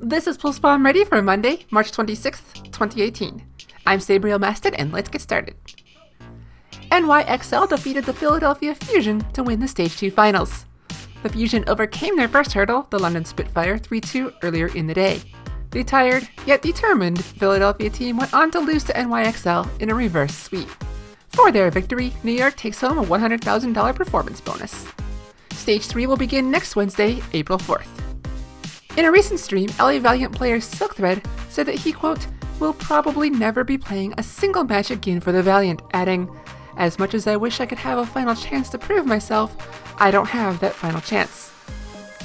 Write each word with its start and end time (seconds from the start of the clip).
This 0.00 0.28
is 0.28 0.38
Pulse 0.38 0.60
Bomb 0.60 0.86
ready 0.86 1.04
for 1.04 1.20
Monday, 1.20 1.66
March 1.72 1.90
26th, 1.90 2.62
2018. 2.70 3.44
I'm 3.84 3.98
Sabriel 3.98 4.38
Masted, 4.38 4.74
and 4.74 4.92
let's 4.92 5.08
get 5.08 5.20
started. 5.20 5.56
NYXL 6.92 7.68
defeated 7.68 8.04
the 8.04 8.12
Philadelphia 8.12 8.76
Fusion 8.76 9.20
to 9.32 9.42
win 9.42 9.58
the 9.58 9.66
Stage 9.66 9.96
2 9.96 10.12
finals. 10.12 10.66
The 11.24 11.28
Fusion 11.28 11.64
overcame 11.66 12.16
their 12.16 12.28
first 12.28 12.52
hurdle, 12.52 12.86
the 12.90 12.98
London 13.00 13.24
Spitfire, 13.24 13.76
3 13.76 14.00
2 14.00 14.34
earlier 14.44 14.68
in 14.68 14.86
the 14.86 14.94
day. 14.94 15.20
The 15.72 15.82
tired, 15.82 16.28
yet 16.46 16.62
determined, 16.62 17.24
Philadelphia 17.24 17.90
team 17.90 18.18
went 18.18 18.32
on 18.32 18.52
to 18.52 18.60
lose 18.60 18.84
to 18.84 18.92
NYXL 18.92 19.80
in 19.80 19.90
a 19.90 19.96
reverse 19.96 20.36
sweep. 20.36 20.68
For 21.30 21.50
their 21.50 21.72
victory, 21.72 22.12
New 22.22 22.32
York 22.32 22.56
takes 22.56 22.80
home 22.80 22.98
a 22.98 23.04
$100,000 23.04 23.94
performance 23.96 24.40
bonus. 24.40 24.86
Stage 25.54 25.86
3 25.86 26.06
will 26.06 26.16
begin 26.16 26.52
next 26.52 26.76
Wednesday, 26.76 27.20
April 27.32 27.58
4th. 27.58 28.07
In 28.98 29.04
a 29.04 29.12
recent 29.12 29.38
stream, 29.38 29.70
LA 29.78 30.00
Valiant 30.00 30.34
player 30.34 30.58
Silkthread 30.58 31.24
said 31.50 31.66
that 31.66 31.76
he, 31.76 31.92
quote, 31.92 32.26
will 32.58 32.72
probably 32.72 33.30
never 33.30 33.62
be 33.62 33.78
playing 33.78 34.12
a 34.18 34.24
single 34.24 34.64
match 34.64 34.90
again 34.90 35.20
for 35.20 35.30
the 35.30 35.40
Valiant, 35.40 35.82
adding, 35.92 36.28
As 36.76 36.98
much 36.98 37.14
as 37.14 37.28
I 37.28 37.36
wish 37.36 37.60
I 37.60 37.66
could 37.66 37.78
have 37.78 37.98
a 37.98 38.04
final 38.04 38.34
chance 38.34 38.68
to 38.70 38.78
prove 38.78 39.06
myself, 39.06 39.56
I 40.00 40.10
don't 40.10 40.26
have 40.26 40.58
that 40.58 40.74
final 40.74 41.00
chance. 41.00 41.52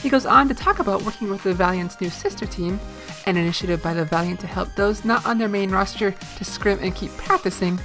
He 0.01 0.09
goes 0.09 0.25
on 0.25 0.47
to 0.47 0.55
talk 0.55 0.79
about 0.79 1.03
working 1.03 1.29
with 1.29 1.43
the 1.43 1.53
Valiant's 1.53 2.01
new 2.01 2.09
sister 2.09 2.47
team, 2.47 2.79
an 3.27 3.37
initiative 3.37 3.83
by 3.83 3.93
the 3.93 4.05
Valiant 4.05 4.39
to 4.39 4.47
help 4.47 4.73
those 4.73 5.05
not 5.05 5.23
on 5.27 5.37
their 5.37 5.47
main 5.47 5.69
roster 5.69 6.15
to 6.37 6.43
scrim 6.43 6.79
and 6.81 6.95
keep 6.95 7.11
practicing, 7.17 7.79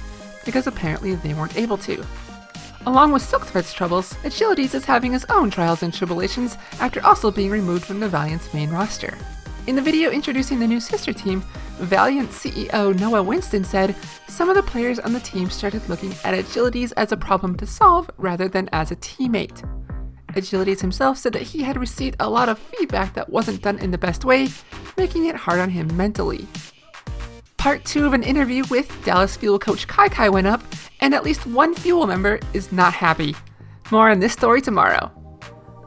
because 0.45 0.65
apparently 0.65 1.13
they 1.13 1.35
weren't 1.35 1.57
able 1.57 1.77
to. 1.77 2.03
Along 2.89 3.11
with 3.11 3.21
Silkthread's 3.21 3.71
troubles, 3.71 4.15
Agilities 4.23 4.73
is 4.73 4.83
having 4.83 5.13
his 5.13 5.23
own 5.29 5.51
trials 5.51 5.83
and 5.83 5.93
tribulations 5.93 6.57
after 6.79 7.05
also 7.05 7.29
being 7.29 7.51
removed 7.51 7.85
from 7.85 7.99
the 7.99 8.09
Valiant's 8.09 8.51
main 8.51 8.71
roster. 8.71 9.15
In 9.67 9.75
the 9.75 9.81
video 9.83 10.09
introducing 10.09 10.57
the 10.57 10.65
new 10.65 10.79
sister 10.79 11.13
team, 11.13 11.43
Valiant 11.77 12.31
CEO 12.31 12.99
Noah 12.99 13.21
Whinston 13.21 13.63
said 13.63 13.95
some 14.27 14.49
of 14.49 14.55
the 14.55 14.63
players 14.63 14.97
on 14.97 15.13
the 15.13 15.19
team 15.19 15.51
started 15.51 15.87
looking 15.87 16.13
at 16.23 16.33
Agilities 16.33 16.91
as 16.97 17.11
a 17.11 17.17
problem 17.17 17.55
to 17.57 17.67
solve 17.67 18.09
rather 18.17 18.47
than 18.47 18.67
as 18.71 18.89
a 18.89 18.95
teammate. 18.95 19.63
Agilities 20.29 20.81
himself 20.81 21.19
said 21.19 21.33
that 21.33 21.43
he 21.43 21.61
had 21.61 21.77
received 21.77 22.15
a 22.19 22.27
lot 22.27 22.49
of 22.49 22.57
feedback 22.57 23.13
that 23.13 23.29
wasn't 23.29 23.61
done 23.61 23.77
in 23.77 23.91
the 23.91 23.99
best 23.99 24.25
way, 24.25 24.47
making 24.97 25.27
it 25.27 25.35
hard 25.35 25.59
on 25.59 25.69
him 25.69 25.95
mentally. 25.95 26.47
Part 27.57 27.85
2 27.85 28.07
of 28.07 28.13
an 28.13 28.23
interview 28.23 28.63
with 28.71 28.91
Dallas 29.05 29.37
Fuel 29.37 29.59
coach 29.59 29.87
KyKy 29.87 30.31
went 30.31 30.47
up, 30.47 30.63
and 30.99 31.13
at 31.13 31.23
least 31.23 31.45
one 31.45 31.73
Fuel 31.75 32.07
member 32.07 32.39
is 32.53 32.71
not 32.71 32.93
happy. 32.93 33.35
More 33.91 34.09
on 34.09 34.19
this 34.19 34.33
story 34.33 34.61
tomorrow. 34.61 35.11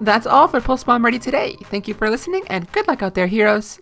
That's 0.01 0.27
all 0.27 0.49
for 0.49 0.61
Pulse 0.61 0.85
Bomb 0.85 1.05
Ready 1.05 1.19
today. 1.19 1.57
Thank 1.65 1.87
you 1.87 1.95
for 1.95 2.11
listening, 2.11 2.45
and 2.49 2.71
good 2.73 2.89
luck 2.89 3.03
out 3.03 3.15
there, 3.15 3.27
heroes. 3.27 3.79